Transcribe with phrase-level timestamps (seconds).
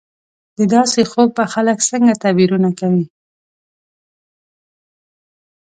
[0.57, 3.05] د داسې خوب به خلک څنګه تعبیرونه کوي